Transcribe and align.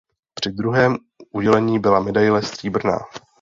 Při 0.33 0.51
druhém 0.51 0.97
udělení 1.31 1.79
byla 1.79 1.99
medaile 1.99 2.41
stříbrná. 2.43 2.99